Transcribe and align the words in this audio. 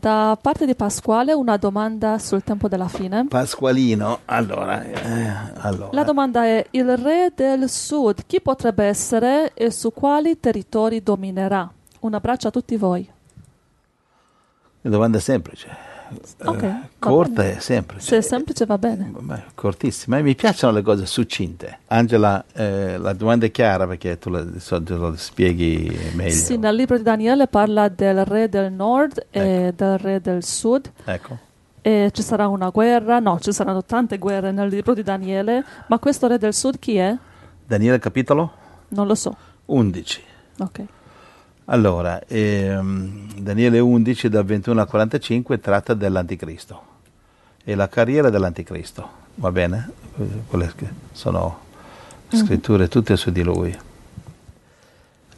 Da 0.00 0.38
parte 0.40 0.64
di 0.64 0.76
Pasquale 0.76 1.32
una 1.32 1.56
domanda 1.56 2.18
sul 2.18 2.44
tempo 2.44 2.68
della 2.68 2.86
fine. 2.86 3.26
Pasqualino, 3.26 4.20
allora, 4.26 4.84
eh, 4.84 5.32
allora. 5.56 5.88
La 5.92 6.04
domanda 6.04 6.44
è 6.44 6.64
il 6.70 6.96
re 6.96 7.32
del 7.34 7.68
sud 7.68 8.22
chi 8.26 8.40
potrebbe 8.40 8.84
essere 8.84 9.52
e 9.54 9.72
su 9.72 9.92
quali 9.92 10.38
territori 10.38 11.02
dominerà? 11.02 11.68
Un 12.00 12.14
abbraccio 12.14 12.48
a 12.48 12.50
tutti 12.52 12.76
voi. 12.76 13.10
Una 14.82 14.92
domanda 14.94 15.18
semplice. 15.18 15.87
Eh, 16.10 16.44
va 16.44 16.80
corta 16.98 17.44
e 17.44 17.60
semplice. 17.60 18.06
Se 18.06 18.16
è 18.18 18.20
semplice 18.20 18.66
va 18.66 18.78
bene. 18.78 19.12
Cortissima. 19.54 20.18
E 20.18 20.22
mi 20.22 20.34
piacciono 20.34 20.72
le 20.72 20.82
cose 20.82 21.06
succinte. 21.06 21.80
Angela, 21.88 22.44
eh, 22.52 22.96
la 22.96 23.12
domanda 23.12 23.46
è 23.46 23.50
chiara 23.50 23.86
perché 23.86 24.18
tu 24.18 24.30
la, 24.30 24.44
solito 24.58 24.96
lo 24.96 25.16
spieghi 25.16 25.96
meglio. 26.14 26.30
Sì, 26.30 26.56
nel 26.56 26.74
libro 26.74 26.96
di 26.96 27.02
Daniele 27.02 27.46
parla 27.46 27.88
del 27.88 28.24
re 28.24 28.48
del 28.48 28.72
nord 28.72 29.26
e 29.30 29.72
del 29.74 29.98
re 29.98 30.20
del 30.20 30.42
sud. 30.42 30.90
Ecco. 31.04 31.38
E 31.80 32.10
ci 32.12 32.22
sarà 32.22 32.48
una 32.48 32.70
guerra, 32.70 33.18
no, 33.18 33.38
ci 33.40 33.52
saranno 33.52 33.84
tante 33.84 34.18
guerre 34.18 34.50
nel 34.50 34.68
libro 34.68 34.94
di 34.94 35.02
Daniele, 35.02 35.64
ma 35.86 35.98
questo 35.98 36.26
re 36.26 36.36
del 36.36 36.52
sud 36.52 36.78
chi 36.78 36.96
è? 36.96 37.16
Daniele 37.66 37.98
capitolo 37.98 38.52
Non 38.88 39.06
lo 39.06 39.14
so. 39.14 39.36
11. 39.66 40.22
Ok. 40.58 40.84
Allora, 41.66 42.20
ehm, 42.26 43.27
Daniele 43.40 43.78
11 43.78 44.28
dal 44.28 44.44
21 44.44 44.80
al 44.80 44.88
45 44.88 45.60
tratta 45.60 45.94
dell'anticristo 45.94 46.82
e 47.64 47.74
la 47.74 47.88
carriera 47.88 48.30
dell'anticristo, 48.30 49.08
va 49.36 49.50
bene? 49.52 49.90
Eh, 50.18 50.24
Quelle 50.46 50.72
che 50.74 50.88
sono 51.12 51.60
scritture 52.28 52.88
tutte 52.88 53.16
su 53.16 53.30
di 53.30 53.42
lui. 53.42 53.76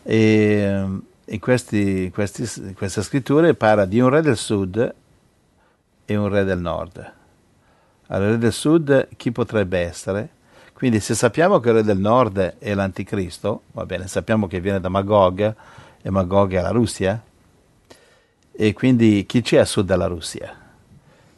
E 0.02 0.84
in 1.24 1.38
questi- 1.40 2.10
questi- 2.12 2.72
queste 2.74 3.02
scritture 3.02 3.54
parla 3.54 3.84
di 3.84 4.00
un 4.00 4.08
re 4.08 4.22
del 4.22 4.36
sud 4.36 4.94
e 6.04 6.16
un 6.16 6.28
re 6.28 6.44
del 6.44 6.58
nord. 6.58 7.12
Allora, 8.08 8.26
il 8.26 8.32
re 8.34 8.38
del 8.38 8.52
sud 8.52 9.08
chi 9.16 9.30
potrebbe 9.30 9.78
essere? 9.78 10.30
Quindi 10.72 10.98
se 11.00 11.14
sappiamo 11.14 11.60
che 11.60 11.68
il 11.68 11.74
re 11.76 11.82
del 11.84 11.98
nord 11.98 12.56
è 12.58 12.74
l'anticristo, 12.74 13.62
va 13.72 13.84
bene, 13.84 14.08
sappiamo 14.08 14.46
che 14.46 14.60
viene 14.60 14.80
da 14.80 14.88
Magog 14.88 15.54
e 16.02 16.10
Magog 16.10 16.54
è 16.54 16.60
la 16.60 16.70
Russia, 16.70 17.22
e 18.62 18.74
quindi 18.74 19.24
chi 19.24 19.40
c'è 19.40 19.56
a 19.56 19.64
sud 19.64 19.86
della 19.86 20.04
Russia? 20.04 20.54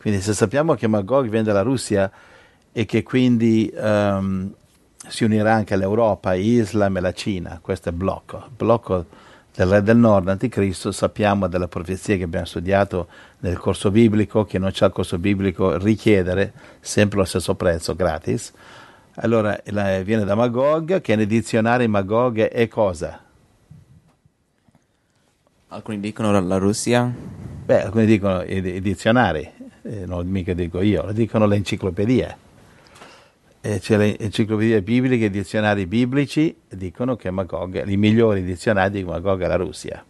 Quindi 0.01 0.21
se 0.21 0.33
sappiamo 0.33 0.75
che 0.75 0.89
Magog 0.89 1.29
viene 1.29 1.45
dalla 1.45 1.63
Russia 1.63 2.11
e 2.73 2.85
che 2.85 3.05
quindi 3.05 3.73
ehm, 3.73 4.53
si 5.07 5.23
unirà 5.23 5.55
anche 5.55 5.75
all'Europa, 5.75 6.35
Islam 6.35 6.97
e 6.97 7.01
la 7.01 7.13
Cina, 7.13 7.61
questo 7.63 7.91
è 7.91 7.93
blocco. 7.93 8.49
Blocco 8.57 9.07
del 9.55 9.69
re 9.69 9.83
del 9.85 9.99
nord, 9.99 10.31
anticristo, 10.31 10.91
sappiamo 10.91 11.47
dalla 11.47 11.69
profezia 11.69 12.17
che 12.17 12.25
abbiamo 12.25 12.47
studiato 12.47 13.07
nel 13.39 13.57
corso 13.57 13.93
biblico, 13.93 14.45
che 14.45 14.59
non 14.59 14.73
c'è 14.73 14.87
il 14.87 14.93
corso 14.93 15.17
biblico, 15.17 15.79
richiedere 15.79 16.53
sempre 16.81 17.19
lo 17.19 17.25
stesso 17.25 17.55
prezzo, 17.55 17.95
gratis. 17.95 18.53
Allora 19.15 19.57
viene 20.03 20.25
da 20.25 20.35
Magog, 20.35 21.01
che 21.01 21.15
nei 21.15 21.27
dizionari 21.29 21.87
Magog 21.87 22.41
è 22.41 22.67
cosa? 22.67 23.31
Alcuni 25.73 26.01
dicono 26.01 26.39
la 26.39 26.59
Russia, 26.59 27.11
Beh, 27.65 27.85
alcuni 27.85 28.05
dicono 28.05 28.43
i, 28.43 28.59
i 28.59 28.81
dizionari, 28.83 29.51
eh, 29.81 30.05
non 30.05 30.27
mica 30.27 30.53
dico 30.53 30.83
io, 30.83 31.07
lo 31.07 31.13
dicono 31.13 31.47
le 31.47 31.57
enciclopedie. 31.57 32.37
E 33.63 33.79
c'è 33.79 33.97
le 33.97 34.19
enciclopedie 34.19 34.83
bibliche, 34.83 35.25
i 35.25 35.31
dizionari 35.31 35.87
biblici 35.87 36.55
dicono 36.69 37.17
che 37.17 37.31
Magog, 37.31 37.89
i 37.89 37.97
migliori 37.97 38.43
dizionari 38.45 39.03
che 39.03 39.09
Magog 39.09 39.41
è 39.41 39.47
la 39.47 39.57
Russia. 39.57 40.05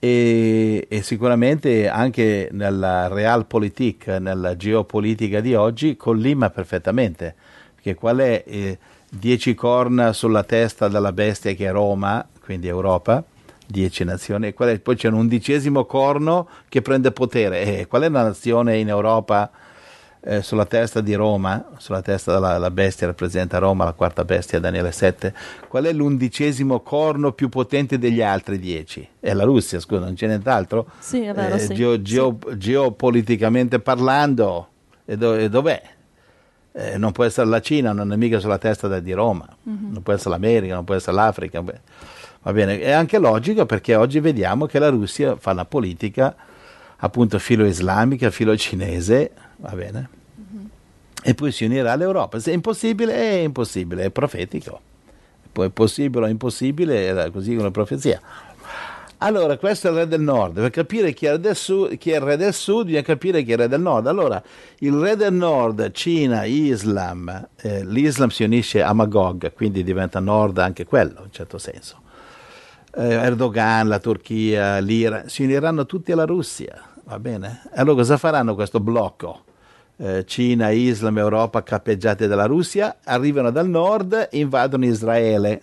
E, 0.00 0.86
e 0.88 1.02
sicuramente 1.02 1.88
anche 1.88 2.48
nella 2.50 3.06
realpolitik, 3.06 4.08
nella 4.08 4.56
geopolitica 4.56 5.38
di 5.38 5.54
oggi, 5.54 5.96
collima 5.96 6.50
perfettamente. 6.50 7.32
Perché 7.76 7.94
qual 7.94 8.18
è 8.18 8.42
eh, 8.44 8.78
10 9.08 9.54
corna 9.54 10.12
sulla 10.12 10.42
testa 10.42 10.88
della 10.88 11.12
bestia 11.12 11.52
che 11.52 11.66
è 11.66 11.70
Roma, 11.70 12.26
quindi 12.40 12.66
Europa, 12.66 13.24
10 13.68 14.04
nazioni, 14.04 14.52
qual 14.54 14.70
è- 14.70 14.78
poi 14.80 14.96
c'è 14.96 15.08
un 15.08 15.14
undicesimo 15.14 15.84
corno 15.84 16.48
che 16.68 16.80
prende 16.82 17.12
potere. 17.12 17.80
E 17.80 17.86
qual 17.86 18.02
è 18.02 18.08
la 18.08 18.22
nazione 18.22 18.78
in 18.78 18.88
Europa 18.88 19.50
eh, 20.20 20.42
sulla 20.42 20.64
testa 20.66 21.00
di 21.00 21.14
Roma, 21.14 21.68
sulla 21.76 22.02
testa 22.02 22.32
della 22.32 22.58
la 22.58 22.70
bestia 22.72 23.06
rappresenta 23.06 23.58
Roma, 23.58 23.84
la 23.84 23.92
quarta 23.92 24.24
bestia, 24.24 24.58
Daniele 24.58 24.90
7, 24.90 25.32
qual 25.68 25.84
è 25.84 25.92
l'undicesimo 25.92 26.80
corno 26.80 27.32
più 27.32 27.48
potente 27.48 27.98
degli 27.98 28.20
altri 28.20 28.58
dieci? 28.58 29.06
È 29.20 29.32
la 29.32 29.44
Russia, 29.44 29.78
scusa, 29.78 30.00
non 30.00 30.14
c'è 30.14 30.26
nient'altro? 30.26 30.86
Sì, 30.98 31.20
è 31.22 31.32
vero, 31.32 31.54
Eh, 31.54 31.58
sì. 31.60 31.74
geo- 31.74 32.02
geo- 32.02 32.36
Geopoliticamente 32.56 33.78
parlando, 33.78 34.68
e, 35.04 35.16
do- 35.16 35.34
e 35.34 35.48
dov'è? 35.48 35.80
Eh, 36.72 36.98
non 36.98 37.12
può 37.12 37.24
essere 37.24 37.46
la 37.46 37.60
Cina, 37.60 37.92
non 37.92 38.12
è 38.12 38.16
mica 38.16 38.38
sulla 38.40 38.58
testa 38.58 38.98
di 39.00 39.12
Roma, 39.12 39.46
non 39.62 40.00
può 40.02 40.12
essere 40.12 40.30
l'America, 40.30 40.74
non 40.74 40.84
può 40.84 40.94
essere 40.94 41.14
l'Africa. 41.16 41.62
Va 42.48 42.54
bene, 42.54 42.80
è 42.80 42.92
anche 42.92 43.18
logico 43.18 43.66
perché 43.66 43.94
oggi 43.94 44.20
vediamo 44.20 44.64
che 44.64 44.78
la 44.78 44.88
Russia 44.88 45.36
fa 45.36 45.50
una 45.50 45.66
politica 45.66 46.34
appunto 46.96 47.38
filo 47.38 47.66
islamica, 47.66 48.30
filo 48.30 48.56
cinese, 48.56 49.32
va 49.56 49.72
bene? 49.72 50.08
E 51.22 51.34
poi 51.34 51.52
si 51.52 51.66
unirà 51.66 51.92
all'Europa. 51.92 52.38
Se 52.38 52.50
è 52.50 52.54
impossibile, 52.54 53.12
è 53.12 53.40
impossibile, 53.40 54.04
è 54.04 54.10
profetico. 54.10 54.80
Poi 55.52 55.66
è 55.66 55.70
possibile 55.70 56.24
o 56.24 56.28
impossibile, 56.28 57.04
era 57.04 57.28
così 57.28 57.54
come 57.54 57.70
profezia. 57.70 58.18
Allora, 59.18 59.58
questo 59.58 59.88
è 59.88 59.90
il 59.90 59.96
re 59.98 60.08
del 60.08 60.22
nord. 60.22 60.54
Per 60.54 60.70
capire 60.70 61.12
chi 61.12 61.26
è, 61.26 61.38
sud, 61.52 61.98
chi 61.98 62.12
è 62.12 62.14
il 62.14 62.22
re 62.22 62.38
del 62.38 62.54
sud, 62.54 62.86
bisogna 62.86 63.02
capire 63.02 63.42
chi 63.42 63.50
è 63.50 63.54
il 63.54 63.60
re 63.60 63.68
del 63.68 63.82
nord. 63.82 64.06
Allora, 64.06 64.42
il 64.78 64.94
re 64.94 65.16
del 65.16 65.34
nord, 65.34 65.90
Cina, 65.90 66.44
Islam, 66.44 67.48
eh, 67.56 67.84
l'Islam 67.84 68.30
si 68.30 68.42
unisce 68.42 68.80
a 68.80 68.94
Magog, 68.94 69.52
quindi 69.52 69.84
diventa 69.84 70.18
nord 70.18 70.56
anche 70.56 70.86
quello, 70.86 71.18
in 71.18 71.24
un 71.24 71.32
certo 71.32 71.58
senso. 71.58 72.06
Eh, 72.94 73.12
Erdogan, 73.12 73.86
la 73.86 73.98
Turchia, 73.98 74.78
l'Iran, 74.78 75.28
si 75.28 75.42
uniranno 75.42 75.84
tutti 75.84 76.10
alla 76.10 76.24
Russia, 76.24 76.80
va 77.04 77.18
bene? 77.18 77.62
Allora 77.74 77.96
cosa 77.96 78.16
faranno 78.16 78.54
questo 78.54 78.80
blocco? 78.80 79.44
Eh, 79.96 80.24
Cina, 80.26 80.70
Islam, 80.70 81.18
Europa 81.18 81.62
cappeggiate 81.62 82.26
dalla 82.26 82.46
Russia, 82.46 82.98
arrivano 83.04 83.50
dal 83.50 83.68
nord 83.68 84.28
e 84.30 84.38
invadono 84.38 84.86
Israele. 84.86 85.62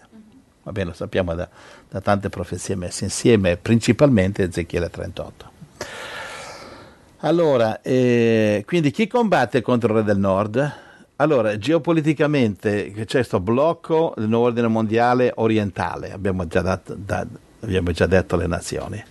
Va 0.64 0.72
bene, 0.72 0.90
lo 0.90 0.94
sappiamo 0.94 1.34
da, 1.34 1.48
da 1.90 2.02
tante 2.02 2.30
profezie 2.30 2.76
messe 2.76 3.06
insieme, 3.06 3.58
principalmente 3.58 4.44
Ezechiele 4.44 4.90
38. 4.90 5.52
Allora, 7.20 7.82
eh, 7.82 8.64
quindi 8.68 8.92
chi 8.92 9.08
combatte 9.08 9.62
contro 9.62 9.94
il 9.94 10.00
re 10.00 10.04
del 10.04 10.20
nord? 10.20 10.84
Allora, 11.18 11.58
geopoliticamente 11.58 12.92
c'è 12.92 13.06
questo 13.06 13.40
blocco 13.40 14.14
dell'ordine 14.18 14.68
mondiale 14.68 15.32
orientale, 15.36 16.12
abbiamo 16.12 16.46
già, 16.46 16.62
dat- 16.62 16.94
da- 16.94 17.26
abbiamo 17.62 17.92
già 17.92 18.06
detto 18.06 18.36
le 18.36 18.48
nazioni. 18.48 19.02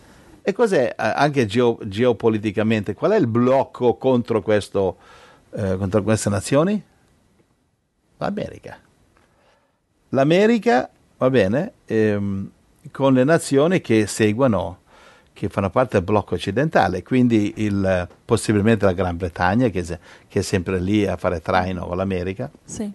E 0.42 0.52
cos'è 0.52 0.88
eh, 0.88 0.94
anche 0.96 1.46
geo- 1.46 1.78
geopoliticamente? 1.82 2.92
Qual 2.92 3.12
è 3.12 3.16
il 3.16 3.26
blocco 3.26 3.94
contro, 3.94 4.42
questo, 4.42 4.98
eh, 5.52 5.78
contro 5.78 6.02
queste 6.02 6.28
nazioni? 6.28 6.82
L'America. 8.18 8.78
L'America, 10.10 10.90
va 11.16 11.30
bene, 11.30 11.72
ehm, 11.86 12.50
con 12.90 13.14
le 13.14 13.24
nazioni 13.24 13.80
che 13.80 14.06
seguono, 14.06 14.80
che 15.34 15.48
fanno 15.48 15.68
parte 15.68 15.96
del 15.96 16.04
blocco 16.04 16.34
occidentale, 16.36 17.02
quindi 17.02 17.54
il- 17.56 18.08
possibilmente 18.24 18.84
la 18.86 18.92
Gran 18.92 19.16
Bretagna, 19.18 19.68
che, 19.68 19.82
che 19.82 20.38
è 20.38 20.42
sempre 20.42 20.80
lì 20.80 21.04
a 21.06 21.16
fare 21.16 21.42
traino 21.42 21.84
con 21.86 21.96
l'America, 21.96 22.48
Sì. 22.64 22.90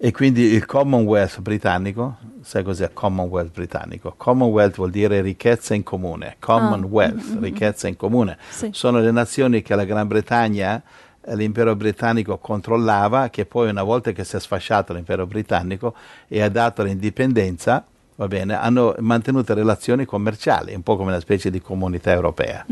e 0.00 0.12
quindi 0.12 0.42
il 0.42 0.66
Commonwealth 0.66 1.40
britannico, 1.40 2.16
sai 2.42 2.62
cos'è 2.64 2.92
Commonwealth 2.92 3.52
britannico? 3.52 4.14
Commonwealth 4.16 4.74
vuol 4.76 4.90
dire 4.90 5.20
ricchezza 5.20 5.74
in 5.74 5.84
comune, 5.84 6.34
Commonwealth, 6.40 7.38
ricchezza 7.40 7.86
in 7.88 7.96
comune. 7.96 8.36
Sì. 8.50 8.70
Sono 8.72 8.98
le 9.00 9.10
nazioni 9.12 9.62
che 9.62 9.74
la 9.76 9.84
Gran 9.84 10.08
Bretagna, 10.08 10.82
eh, 11.24 11.36
l'impero 11.36 11.76
britannico 11.76 12.38
controllava, 12.38 13.28
che 13.28 13.44
poi 13.46 13.68
una 13.70 13.82
volta 13.84 14.10
che 14.12 14.24
si 14.24 14.34
è 14.36 14.40
sfasciato 14.40 14.92
l'impero 14.92 15.26
britannico 15.26 15.94
e 16.26 16.42
ha 16.42 16.48
dato 16.48 16.82
l'indipendenza, 16.82 17.84
bene, 18.26 18.54
hanno 18.54 18.96
mantenuto 18.98 19.54
relazioni 19.54 20.04
commerciali, 20.04 20.74
un 20.74 20.82
po' 20.82 20.96
come 20.96 21.10
una 21.10 21.20
specie 21.20 21.50
di 21.50 21.60
comunità 21.60 22.10
europea. 22.10 22.66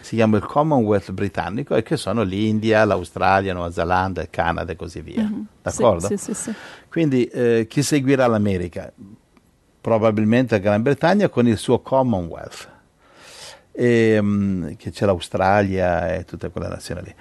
Si 0.00 0.16
chiama 0.16 0.38
il 0.38 0.44
Commonwealth 0.44 1.12
britannico 1.12 1.76
e 1.76 1.84
che 1.84 1.96
sono 1.96 2.22
l'India, 2.22 2.84
l'Australia, 2.84 3.52
Nuova 3.52 3.70
Zelanda, 3.70 4.22
il 4.22 4.30
Canada 4.30 4.72
e 4.72 4.76
così 4.76 5.00
via. 5.00 5.30
D'accordo? 5.62 6.08
Sì, 6.08 6.16
sì, 6.16 6.34
sì. 6.34 6.52
Quindi 6.88 7.26
eh, 7.26 7.66
chi 7.68 7.82
seguirà 7.82 8.26
l'America? 8.26 8.92
Probabilmente 9.80 10.56
la 10.56 10.60
Gran 10.60 10.82
Bretagna 10.82 11.28
con 11.28 11.46
il 11.46 11.56
suo 11.58 11.78
Commonwealth, 11.78 12.68
e, 13.70 14.18
mm, 14.20 14.70
che 14.76 14.90
c'è 14.90 15.06
l'Australia 15.06 16.12
e 16.12 16.24
tutte 16.24 16.50
quelle 16.50 16.66
nazioni 16.66 17.02
lì. 17.04 17.14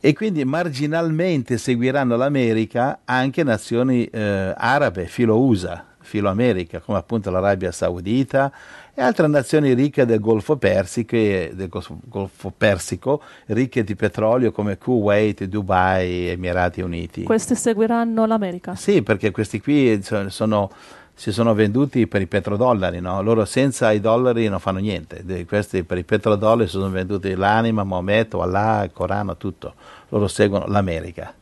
E 0.00 0.12
quindi 0.14 0.44
marginalmente 0.44 1.56
seguiranno 1.56 2.16
l'America 2.16 3.02
anche 3.04 3.44
nazioni 3.44 4.06
eh, 4.06 4.52
arabe, 4.56 5.06
filo 5.06 5.38
USA, 5.38 5.91
filo 6.12 6.28
America, 6.28 6.80
come 6.80 6.98
appunto 6.98 7.30
l'Arabia 7.30 7.72
Saudita 7.72 8.52
e 8.92 9.00
altre 9.00 9.26
nazioni 9.28 9.72
ricche 9.72 10.04
del 10.04 10.20
Golfo 10.20 10.56
Persico, 10.56 11.16
del 11.16 11.70
Golfo 11.70 12.52
Persico 12.54 13.22
ricche 13.46 13.82
di 13.82 13.96
petrolio 13.96 14.52
come 14.52 14.76
Kuwait, 14.76 15.44
Dubai, 15.44 16.28
Emirati 16.28 16.82
Uniti. 16.82 17.22
Questi 17.22 17.54
seguiranno 17.54 18.26
l'America? 18.26 18.74
Sì, 18.74 19.02
perché 19.02 19.30
questi 19.30 19.62
qui 19.62 20.02
sono, 20.02 20.70
si 21.14 21.32
sono 21.32 21.54
venduti 21.54 22.06
per 22.06 22.20
i 22.20 22.26
petrodollari, 22.26 23.00
no? 23.00 23.22
loro 23.22 23.46
senza 23.46 23.90
i 23.90 24.00
dollari 24.00 24.46
non 24.48 24.60
fanno 24.60 24.80
niente, 24.80 25.46
questi 25.46 25.82
per 25.82 25.96
i 25.96 26.04
petrodollari 26.04 26.68
sono 26.68 26.90
venduti 26.90 27.34
l'anima, 27.34 27.84
Maometto, 27.84 28.42
Allah, 28.42 28.84
il 28.84 28.90
Corano, 28.92 29.38
tutto, 29.38 29.72
loro 30.10 30.28
seguono 30.28 30.66
l'America. 30.66 31.32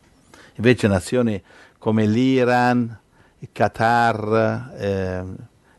Invece 0.54 0.86
nazioni 0.86 1.42
come 1.76 2.06
l'Iran, 2.06 2.98
Qatar 3.52 4.74
eh, 4.76 5.24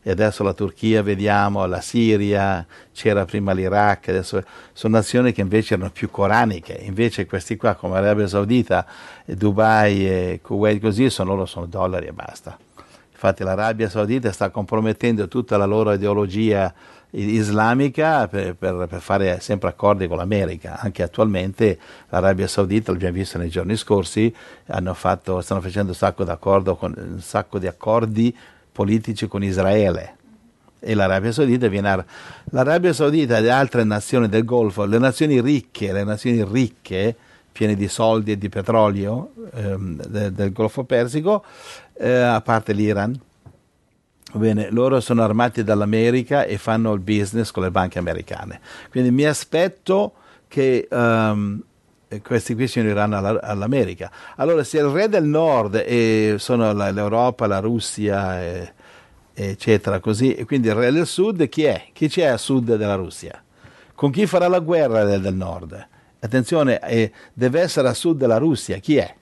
e 0.04 0.10
adesso 0.10 0.42
la 0.42 0.52
Turchia, 0.52 1.00
vediamo, 1.02 1.64
la 1.66 1.80
Siria, 1.80 2.66
c'era 2.92 3.24
prima 3.24 3.52
l'Iraq, 3.52 4.08
adesso 4.08 4.42
sono 4.72 4.96
nazioni 4.96 5.32
che 5.32 5.42
invece 5.42 5.74
erano 5.74 5.90
più 5.90 6.10
coraniche, 6.10 6.72
invece 6.72 7.24
questi 7.24 7.56
qua 7.56 7.74
come 7.74 7.94
l'Arabia 7.94 8.26
Saudita, 8.26 8.84
Dubai 9.24 10.04
e 10.08 10.40
Kuwait 10.42 10.80
così, 10.80 11.08
sono, 11.08 11.30
loro 11.34 11.46
sono 11.46 11.66
dollari 11.66 12.06
e 12.06 12.12
basta. 12.12 12.58
Infatti 13.12 13.44
l'Arabia 13.44 13.88
Saudita 13.88 14.32
sta 14.32 14.50
compromettendo 14.50 15.28
tutta 15.28 15.56
la 15.56 15.66
loro 15.66 15.92
ideologia 15.92 16.74
islamica 17.12 18.26
per, 18.26 18.54
per, 18.54 18.86
per, 18.88 19.00
fare 19.00 19.40
sempre 19.40 19.68
accordi 19.68 20.06
con 20.06 20.16
l'America. 20.16 20.78
Anche 20.80 21.02
attualmente 21.02 21.78
l'Arabia 22.08 22.46
Saudita, 22.46 22.92
l'abbiamo 22.92 23.14
visto 23.14 23.38
nei 23.38 23.48
giorni 23.48 23.76
scorsi, 23.76 24.34
fatto, 24.94 25.40
stanno 25.40 25.60
facendo 25.60 25.90
un 25.90 25.96
sacco, 25.96 26.24
con, 26.76 26.94
un 26.96 27.20
sacco, 27.20 27.58
di 27.58 27.66
accordi 27.66 28.36
politici 28.70 29.26
con 29.28 29.42
Israele. 29.42 30.16
E 30.80 30.94
l'Arabia 30.94 31.32
Saudita 31.32 31.68
viene 31.68 31.90
a... 31.90 32.04
L'Arabia 32.50 32.92
Saudita 32.92 33.36
e 33.36 33.40
le 33.40 33.50
altre 33.50 33.84
nazioni 33.84 34.28
del 34.28 34.44
Golfo, 34.44 34.84
le 34.84 34.98
nazioni 34.98 35.40
ricche, 35.40 35.92
le 35.92 36.04
nazioni 36.04 36.42
ricche, 36.44 37.14
piene 37.52 37.76
di 37.76 37.86
soldi 37.86 38.32
e 38.32 38.38
di 38.38 38.48
petrolio 38.48 39.32
ehm, 39.52 40.06
del, 40.06 40.32
del 40.32 40.52
Golfo 40.52 40.84
Persico, 40.84 41.44
eh, 41.98 42.10
a 42.10 42.40
parte 42.40 42.72
l'Iran, 42.72 43.14
Bene, 44.34 44.70
loro 44.70 45.00
sono 45.00 45.22
armati 45.22 45.62
dall'America 45.62 46.44
e 46.44 46.56
fanno 46.56 46.92
il 46.94 47.00
business 47.00 47.50
con 47.50 47.64
le 47.64 47.70
banche 47.70 47.98
americane. 47.98 48.60
Quindi 48.90 49.10
mi 49.10 49.24
aspetto 49.24 50.14
che 50.48 50.88
um, 50.90 51.62
questi 52.22 52.54
qui 52.54 52.66
si 52.66 52.80
uniranno 52.80 53.18
alla, 53.18 53.40
all'America. 53.42 54.10
Allora, 54.36 54.64
se 54.64 54.78
il 54.78 54.86
re 54.86 55.10
del 55.10 55.24
nord 55.24 55.82
e 55.86 56.36
sono 56.38 56.72
la, 56.72 56.90
l'Europa, 56.90 57.46
la 57.46 57.58
Russia, 57.58 58.42
e, 58.42 58.72
eccetera, 59.34 60.00
così, 60.00 60.34
e 60.34 60.46
quindi 60.46 60.68
il 60.68 60.74
re 60.74 60.90
del 60.90 61.06
sud, 61.06 61.46
chi 61.50 61.64
è? 61.64 61.88
Chi 61.92 62.08
c'è 62.08 62.24
a 62.24 62.38
sud 62.38 62.76
della 62.76 62.94
Russia? 62.94 63.42
Con 63.94 64.10
chi 64.10 64.26
farà 64.26 64.48
la 64.48 64.60
guerra 64.60 65.00
il 65.00 65.08
re 65.08 65.20
del 65.20 65.34
nord? 65.34 65.88
Attenzione, 66.20 66.80
eh, 66.80 67.12
deve 67.34 67.60
essere 67.60 67.88
a 67.88 67.94
sud 67.94 68.16
della 68.16 68.38
Russia, 68.38 68.78
chi 68.78 68.96
è? 68.96 69.14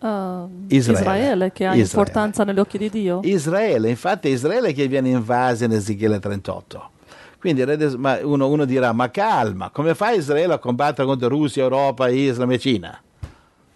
Uh, 0.00 0.48
Israele. 0.68 1.00
Israele. 1.00 1.52
che 1.52 1.66
ha 1.66 1.74
Israele. 1.74 1.82
importanza 1.82 2.44
negli 2.44 2.58
occhi 2.58 2.78
di 2.78 2.88
Dio. 2.88 3.20
Israele, 3.22 3.90
infatti 3.90 4.28
è 4.28 4.30
Israele 4.30 4.72
che 4.72 4.88
viene 4.88 5.10
invaso 5.10 5.64
in 5.64 5.72
Ezechiele 5.72 6.18
38. 6.18 6.90
Quindi 7.38 7.62
uno, 7.62 8.48
uno, 8.48 8.64
dirà, 8.64 8.92
ma 8.92 9.10
calma, 9.10 9.70
come 9.70 9.94
fa 9.94 10.10
Israele 10.10 10.54
a 10.54 10.58
combattere 10.58 11.06
contro 11.06 11.28
Russia, 11.28 11.62
Europa, 11.62 12.08
Islam 12.08 12.50
e 12.52 12.58
Cina? 12.58 13.00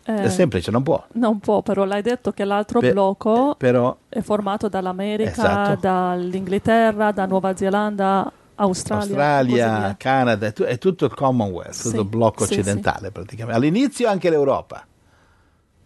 Eh, 0.07 0.23
è 0.23 0.29
semplice, 0.29 0.71
non 0.71 0.83
può. 0.83 1.03
Non 1.13 1.41
può, 1.41 1.63
però 1.63 1.85
l'hai 1.85 2.03
detto 2.03 2.33
che 2.33 2.45
l'altro 2.45 2.81
per, 2.81 2.93
blocco 2.93 3.55
però, 3.57 3.97
è 4.09 4.21
formato 4.21 4.69
dall'America, 4.69 5.31
esatto. 5.31 5.79
dall'Inghilterra, 5.81 7.11
da 7.13 7.25
Nuova 7.25 7.57
Zelanda, 7.57 8.31
Australia, 8.57 9.39
Australia 9.39 9.95
Canada, 9.99 10.47
è, 10.47 10.79
tutto 10.79 11.07
il 11.07 11.15
Commonwealth, 11.15 11.73
sì, 11.73 11.89
tutto 11.89 12.03
il 12.03 12.09
blocco 12.09 12.45
sì, 12.45 12.53
occidentale 12.53 13.07
sì. 13.07 13.13
praticamente. 13.13 13.59
All'inizio 13.59 14.09
anche 14.09 14.29
l'Europa 14.29 14.87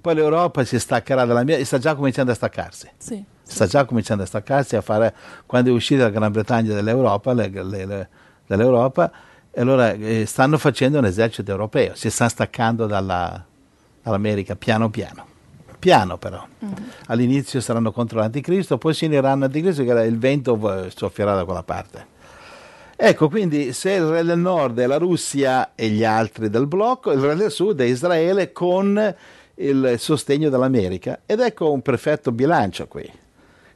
poi 0.08 0.14
l'Europa 0.14 0.64
si 0.64 0.78
staccherà 0.78 1.26
dalla 1.26 1.44
mia, 1.44 1.62
sta 1.66 1.76
già 1.76 1.94
cominciando 1.94 2.32
a 2.32 2.34
staccarsi. 2.34 2.88
Sì, 2.96 3.22
sta 3.42 3.66
già 3.66 3.84
cominciando 3.84 4.22
a 4.22 4.26
staccarsi, 4.26 4.74
a 4.74 4.80
fare, 4.80 5.14
quando 5.44 5.68
è 5.68 5.72
uscita 5.72 6.04
la 6.04 6.08
Gran 6.08 6.32
Bretagna 6.32 6.72
dall'Europa, 6.72 7.34
le, 7.34 7.48
le, 7.48 7.84
le, 7.84 8.08
dall'Europa 8.46 9.10
e 9.50 9.60
allora 9.60 9.92
eh, 9.92 10.24
stanno 10.24 10.56
facendo 10.56 10.98
un 10.98 11.04
esercito 11.04 11.50
europeo, 11.50 11.94
si 11.94 12.08
sta 12.08 12.26
staccando 12.30 12.86
dalla, 12.86 13.44
dall'America 14.02 14.56
piano 14.56 14.88
piano. 14.88 15.26
Piano 15.78 16.16
però. 16.16 16.42
Mm. 16.64 16.72
All'inizio 17.08 17.60
saranno 17.60 17.92
contro 17.92 18.18
l'anticristo, 18.18 18.78
poi 18.78 18.94
si 18.94 19.04
uniranno 19.04 19.44
all'anticristo 19.44 19.84
che 19.84 19.92
il 19.92 20.18
vento 20.18 20.88
soffierà 20.94 21.34
da 21.34 21.44
quella 21.44 21.62
parte. 21.62 22.06
Ecco, 22.96 23.28
quindi 23.28 23.74
se 23.74 23.92
il 23.92 24.06
re 24.06 24.24
del 24.24 24.38
nord 24.38 24.80
è 24.80 24.86
la 24.86 24.96
Russia 24.96 25.72
e 25.74 25.88
gli 25.90 26.02
altri 26.02 26.48
del 26.48 26.66
blocco, 26.66 27.12
il 27.12 27.20
re 27.20 27.36
del 27.36 27.50
sud 27.50 27.80
è 27.80 27.84
Israele 27.84 28.52
con 28.52 29.14
il 29.58 29.94
sostegno 29.98 30.50
dell'America 30.50 31.20
ed 31.26 31.40
ecco 31.40 31.70
un 31.72 31.82
perfetto 31.82 32.32
bilancio 32.32 32.86
qui. 32.86 33.10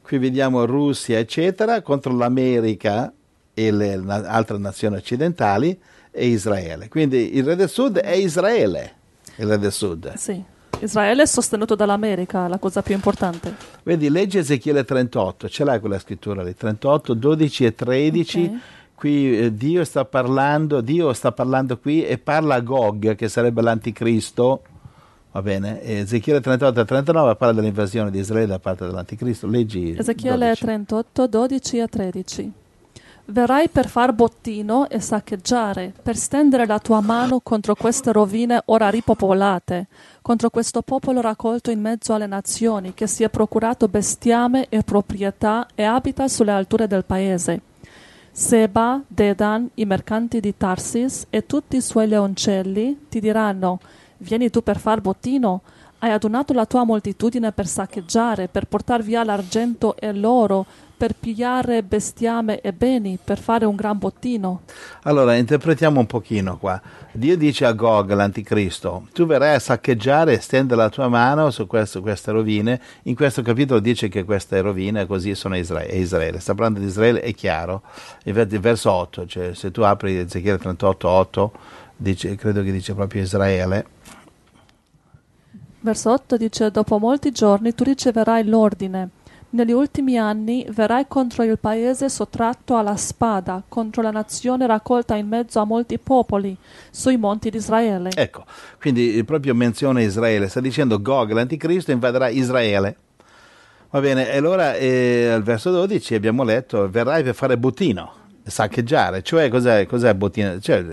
Qui 0.01 0.17
vediamo 0.17 0.65
Russia, 0.65 1.17
eccetera, 1.17 1.81
contro 1.81 2.15
l'America 2.15 3.11
e 3.53 3.71
le 3.71 4.01
altre 4.07 4.57
nazioni 4.57 4.97
occidentali 4.97 5.79
e 6.11 6.27
Israele. 6.27 6.89
Quindi 6.89 7.35
il 7.35 7.43
Re 7.43 7.55
del 7.55 7.69
Sud 7.69 7.97
è 7.97 8.11
Israele, 8.11 8.93
il 9.37 9.47
Re 9.47 9.57
del 9.57 9.71
Sud. 9.71 10.13
Sì. 10.15 10.51
Israele 10.79 11.21
è 11.21 11.25
sostenuto 11.25 11.75
dall'America, 11.75 12.47
la 12.47 12.57
cosa 12.57 12.81
più 12.81 12.93
importante. 12.93 13.55
Vedi, 13.83 14.09
legge 14.09 14.39
Ezechiele 14.39 14.83
38, 14.83 15.47
ce 15.47 15.63
l'hai 15.63 15.79
quella 15.79 15.99
scrittura 15.99 16.43
lì, 16.43 16.53
38, 16.55 17.13
12 17.13 17.65
e 17.65 17.75
13. 17.75 18.39
Okay. 18.39 18.59
Qui 18.95 19.39
eh, 19.39 19.53
Dio 19.53 19.83
sta 19.85 20.03
parlando, 20.03 20.81
Dio 20.81 21.13
sta 21.13 21.31
parlando 21.31 21.77
qui 21.77 22.05
e 22.05 22.17
parla 22.17 22.55
a 22.55 22.59
Gog, 22.59 23.15
che 23.15 23.29
sarebbe 23.29 23.61
l'anticristo, 23.61 24.61
Va 25.33 25.41
bene? 25.41 25.81
Ezechiele 25.81 26.39
38 26.39 26.79
e 26.79 26.85
39 26.85 27.35
parla 27.35 27.55
dell'invasione 27.55 28.11
di 28.11 28.19
Israele 28.19 28.45
da 28.45 28.59
parte 28.59 28.85
dell'Anticristo. 28.85 29.47
Leggi. 29.47 29.95
Ezechiele 29.97 30.45
12. 30.45 30.61
38, 30.61 31.27
12 31.27 31.77
e 31.79 31.87
13. 31.87 32.51
Verrai 33.25 33.67
per 33.67 33.87
far 33.87 34.13
bottino 34.13 34.87
e 34.87 34.99
saccheggiare, 34.99 35.91
per 36.03 36.17
stendere 36.17 36.67
la 36.67 36.77
tua 36.77 37.01
mano 37.01 37.39
contro 37.39 37.73
queste 37.73 38.11
rovine 38.11 38.61
ora 38.65 38.89
ripopolate, 38.89 39.87
contro 40.21 40.51
questo 40.51 40.83
popolo 40.83 41.19
raccolto 41.19 41.71
in 41.71 41.81
mezzo 41.81 42.13
alle 42.13 42.27
nazioni, 42.27 42.93
che 42.93 43.07
si 43.07 43.23
è 43.23 43.29
procurato 43.29 43.87
bestiame 43.87 44.67
e 44.69 44.83
proprietà 44.83 45.65
e 45.73 45.81
abita 45.81 46.27
sulle 46.27 46.51
alture 46.51 46.85
del 46.85 47.05
paese. 47.05 47.61
Seba, 48.29 49.01
Dedan, 49.07 49.67
i 49.75 49.85
mercanti 49.85 50.39
di 50.39 50.55
Tarsis 50.55 51.25
e 51.31 51.47
tutti 51.47 51.77
i 51.77 51.81
suoi 51.81 52.07
leoncelli 52.07 53.05
ti 53.09 53.19
diranno 53.19 53.79
Vieni 54.23 54.49
tu 54.49 54.63
per 54.63 54.79
far 54.79 55.01
bottino? 55.01 55.61
Hai 55.99 56.11
adonato 56.11 56.53
la 56.53 56.65
tua 56.65 56.85
moltitudine 56.85 57.51
per 57.51 57.67
saccheggiare, 57.67 58.47
per 58.47 58.65
portar 58.65 59.01
via 59.01 59.23
l'argento 59.23 59.95
e 59.97 60.13
l'oro, 60.13 60.65
per 60.95 61.13
pigliare 61.17 61.83
bestiame 61.83 62.61
e 62.61 62.71
beni, 62.71 63.19
per 63.21 63.37
fare 63.37 63.65
un 63.65 63.75
gran 63.75 63.97
bottino. 63.97 64.61
Allora, 65.03 65.35
interpretiamo 65.35 65.99
un 65.99 66.05
pochino 66.05 66.57
qua. 66.57 66.81
Dio 67.11 67.35
dice 67.35 67.65
a 67.65 67.73
Gog, 67.73 68.13
l'anticristo, 68.13 69.07
tu 69.13 69.25
verrai 69.25 69.55
a 69.55 69.59
saccheggiare 69.59 70.33
e 70.33 70.39
stende 70.39 70.75
la 70.75 70.89
tua 70.89 71.09
mano 71.09 71.51
su 71.51 71.67
questo, 71.67 72.01
queste 72.01 72.31
rovine. 72.31 72.79
In 73.03 73.15
questo 73.15 73.41
capitolo 73.41 73.79
dice 73.79 74.07
che 74.07 74.23
queste 74.23 74.61
rovine 74.61 75.05
così 75.05 75.35
sono 75.35 75.57
Israele. 75.57 75.93
Israele. 75.93 76.39
Sta 76.39 76.53
parlando 76.53 76.79
di 76.79 76.85
Israele, 76.85 77.19
è 77.19 77.33
chiaro. 77.33 77.81
Il 78.23 78.33
verso 78.33 78.91
8, 78.91 79.25
cioè 79.25 79.53
se 79.53 79.71
tu 79.71 79.81
apri 79.81 80.17
Ezechiele 80.17 80.57
38, 80.57 81.07
8, 81.09 81.51
dice, 81.95 82.35
credo 82.35 82.63
che 82.63 82.71
dice 82.71 82.93
proprio 82.93 83.21
Israele 83.21 83.85
Verso 85.83 86.13
8 86.13 86.37
dice: 86.37 86.71
Dopo 86.71 86.97
molti 86.97 87.31
giorni 87.31 87.75
tu 87.75 87.83
riceverai 87.83 88.45
l'ordine. 88.45 89.09
Negli 89.49 89.73
ultimi 89.73 90.17
anni 90.17 90.65
verrai 90.69 91.07
contro 91.09 91.43
il 91.43 91.59
paese 91.59 92.07
sottratto 92.07 92.77
alla 92.77 92.95
spada, 92.95 93.61
contro 93.67 94.01
la 94.01 94.09
nazione 94.09 94.65
raccolta 94.65 95.15
in 95.15 95.27
mezzo 95.27 95.59
a 95.59 95.65
molti 95.65 95.99
popoli, 95.99 96.55
sui 96.89 97.17
monti 97.17 97.49
di 97.49 97.57
Israele. 97.57 98.11
Ecco, 98.15 98.45
quindi 98.79 99.21
proprio 99.25 99.53
menziona 99.53 99.99
Israele, 99.99 100.47
sta 100.47 100.61
dicendo 100.61 101.01
Gog, 101.01 101.31
l'anticristo, 101.31 101.91
invaderà 101.91 102.29
Israele. 102.29 102.95
Va 103.89 103.99
bene, 103.99 104.31
e 104.31 104.37
allora 104.37 104.75
eh, 104.75 105.27
al 105.27 105.43
verso 105.43 105.69
12 105.69 106.15
abbiamo 106.15 106.43
letto, 106.43 106.89
verrai 106.89 107.23
per 107.23 107.35
fare 107.35 107.57
bottino, 107.57 108.13
saccheggiare, 108.41 109.21
cioè 109.21 109.49
cos'è, 109.49 109.85
cos'è 109.85 110.13
bottino? 110.15 110.59
Cioè, 110.61 110.83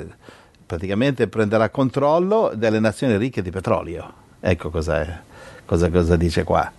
praticamente 0.71 1.27
prenderà 1.27 1.69
controllo 1.69 2.53
delle 2.55 2.79
nazioni 2.79 3.17
ricche 3.17 3.43
di 3.43 3.51
petrolio 3.51 4.29
Ecco 4.39 4.71
cosa, 4.71 5.21
cosa 5.67 6.17
dice 6.17 6.45
qua. 6.45 6.73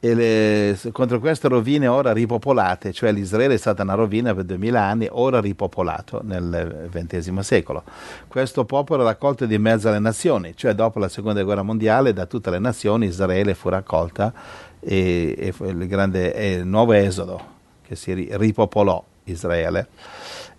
Le, 0.00 0.76
contro 0.90 1.20
queste 1.20 1.46
rovine 1.46 1.86
ora 1.86 2.12
ripopolate, 2.12 2.92
cioè 2.92 3.12
l'Israele 3.12 3.54
è 3.54 3.56
stata 3.56 3.84
una 3.84 3.94
rovina 3.94 4.34
per 4.34 4.44
duemila 4.44 4.82
anni, 4.82 5.06
ora 5.08 5.40
ripopolato 5.40 6.20
nel 6.24 6.90
XX 6.92 7.38
secolo. 7.38 7.84
Questo 8.28 8.64
popolo 8.64 9.04
è 9.04 9.06
raccolto 9.06 9.46
di 9.46 9.56
mezzo 9.56 9.88
alle 9.88 10.00
nazioni, 10.00 10.54
cioè 10.56 10.74
dopo 10.74 10.98
la 10.98 11.08
seconda 11.08 11.42
guerra 11.44 11.62
mondiale 11.62 12.12
da 12.12 12.26
tutte 12.26 12.50
le 12.50 12.58
nazioni 12.58 13.06
Israele 13.06 13.54
fu 13.54 13.68
raccolta 13.68 14.32
e, 14.80 15.34
e 15.38 15.54
il 15.68 15.86
grande 15.86 16.26
il 16.56 16.66
nuovo 16.66 16.92
esodo 16.92 17.40
che 17.86 17.94
si 17.94 18.28
ripopolò 18.32 19.02
Israele 19.24 19.88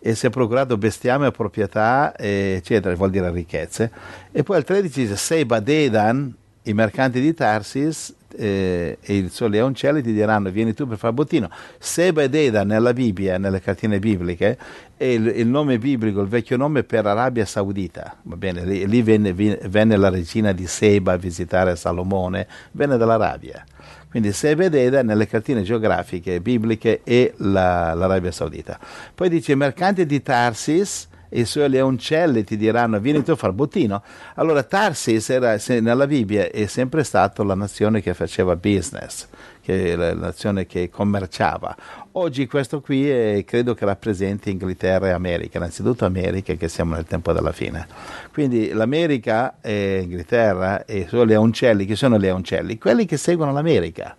e 0.05 0.15
si 0.15 0.25
è 0.25 0.29
procurato 0.29 0.77
bestiame, 0.77 1.31
proprietà, 1.31 2.13
eccetera, 2.17 2.93
vuol 2.95 3.09
dire 3.09 3.31
ricchezze. 3.31 3.89
E 4.33 4.43
poi 4.43 4.57
al 4.57 4.65
13 4.65 5.01
dice 5.03 5.15
Seba 5.15 5.61
Dedan, 5.61 6.35
i 6.63 6.73
mercanti 6.73 7.21
di 7.21 7.33
Tarsis 7.33 8.13
eh, 8.35 8.97
e 9.01 9.17
il 9.17 9.31
suo 9.31 9.47
leoncelli 9.47 10.01
ti 10.01 10.13
diranno 10.13 10.49
vieni 10.49 10.73
tu 10.73 10.87
per 10.87 10.97
fare 10.97 11.13
bottino. 11.13 11.49
Seba 11.77 12.23
e 12.23 12.29
Dedan 12.29 12.67
nella 12.67 12.93
Bibbia, 12.93 13.37
nelle 13.37 13.61
cartine 13.61 13.99
bibliche, 13.99 14.57
è 14.95 15.05
il, 15.05 15.27
il, 15.27 15.47
nome 15.47 15.77
biblico, 15.77 16.21
il 16.21 16.27
vecchio 16.27 16.57
nome 16.57 16.83
per 16.83 17.05
Arabia 17.05 17.45
Saudita. 17.45 18.17
Va 18.23 18.35
bene, 18.35 18.65
lì, 18.65 18.87
lì 18.87 19.01
venne, 19.01 19.33
venne, 19.33 19.97
la 19.97 20.09
regina 20.09 20.51
di 20.51 20.67
Seba 20.67 21.13
a 21.13 21.17
visitare 21.17 21.75
Salomone, 21.75 22.47
venne 22.71 22.97
dall'Arabia. 22.97 23.63
Quindi 24.09 24.31
se 24.31 24.53
vedete 24.53 25.01
nelle 25.01 25.25
cartine 25.25 25.63
geografiche 25.63 26.39
bibliche 26.39 27.01
è 27.03 27.33
la, 27.37 27.93
l'Arabia 27.93 28.31
Saudita. 28.31 28.79
Poi 29.13 29.27
dice 29.29 29.53
i 29.53 29.55
mercanti 29.55 30.05
di 30.05 30.21
Tarsis 30.21 31.07
e 31.33 31.39
i 31.39 31.45
suoi 31.45 31.67
leoncelli 31.67 32.43
ti 32.43 32.55
diranno 32.55 32.99
vieni 32.99 33.23
tu 33.23 33.31
a 33.31 33.35
far 33.35 33.53
bottino. 33.53 34.03
Allora 34.35 34.61
Tarsis 34.61 35.31
era, 35.31 35.57
nella 35.79 36.05
Bibbia 36.05 36.51
è 36.51 36.67
sempre 36.67 37.03
stata 37.03 37.43
la 37.43 37.55
nazione 37.55 38.01
che 38.01 38.13
faceva 38.13 38.55
business, 38.55 39.27
che 39.59 39.95
la 39.95 40.13
nazione 40.13 40.67
che 40.67 40.91
commerciava. 40.91 41.75
Oggi 42.11 42.45
questo 42.45 42.81
qui 42.81 43.09
è, 43.09 43.43
credo 43.45 43.73
che 43.73 43.83
rappresenti 43.83 44.51
Inghilterra 44.51 45.07
e 45.07 45.11
America, 45.11 45.57
innanzitutto 45.57 46.05
America 46.05 46.53
che 46.53 46.67
siamo 46.67 46.93
nel 46.93 47.05
tempo 47.05 47.33
della 47.33 47.51
fine. 47.51 47.87
Quindi 48.31 48.69
l'America 48.71 49.55
e 49.59 50.01
Inghilterra 50.03 50.85
e 50.85 50.99
i 50.99 51.07
suoi 51.07 51.25
leoncelli, 51.25 51.85
che 51.85 51.95
sono 51.95 52.17
leoncelli? 52.17 52.77
Quelli 52.77 53.05
che 53.07 53.17
seguono 53.17 53.51
l'America 53.51 54.15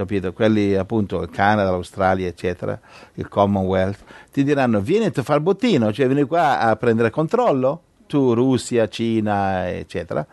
capito? 0.00 0.32
Quelli 0.32 0.74
appunto 0.74 1.20
il 1.20 1.28
Canada, 1.30 1.70
l'Australia, 1.70 2.26
eccetera, 2.26 2.78
il 3.14 3.28
Commonwealth, 3.28 3.98
ti 4.32 4.42
diranno 4.42 4.80
vieni 4.80 5.06
a 5.06 5.22
fare 5.22 5.38
il 5.38 5.44
bottino, 5.44 5.92
cioè 5.92 6.06
vieni 6.06 6.24
qua 6.24 6.60
a 6.60 6.74
prendere 6.76 7.10
controllo, 7.10 7.82
tu 8.06 8.32
Russia, 8.32 8.88
Cina, 8.88 9.68
eccetera. 9.68 10.26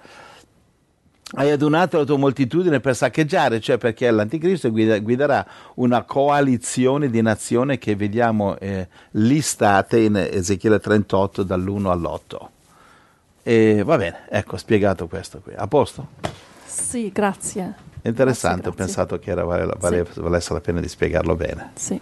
Hai 1.30 1.52
adunato 1.52 1.98
la 1.98 2.06
tua 2.06 2.18
moltitudine 2.18 2.80
per 2.80 2.96
saccheggiare, 2.96 3.60
cioè 3.60 3.78
perché 3.78 4.10
l'anticristo 4.10 4.72
guiderà 4.72 5.46
una 5.76 6.04
coalizione 6.04 7.10
di 7.10 7.22
nazioni 7.22 7.78
che 7.78 7.98
vediamo 7.98 8.58
eh, 8.60 8.88
listate 9.12 10.00
in 10.00 10.16
Ezechiele 10.16 10.80
38 10.80 11.44
dall'1 11.44 11.88
all'8. 11.88 12.38
E 13.44 13.84
va 13.84 13.98
bene, 13.98 14.20
ecco, 14.30 14.56
spiegato 14.56 15.08
questo 15.08 15.40
qui. 15.40 15.52
A 15.54 15.68
posto? 15.68 16.08
Sì, 16.66 17.12
grazie. 17.12 17.76
Interessante, 18.08 18.62
grazie. 18.62 18.82
ho 18.82 18.86
pensato 18.86 19.20
che 19.20 19.32
era, 19.32 19.44
vale, 19.44 19.72
vale, 19.78 20.06
valesse 20.16 20.54
la 20.54 20.62
pena 20.62 20.80
di 20.80 20.88
spiegarlo 20.88 21.36
bene. 21.36 21.72
Sì. 21.76 22.00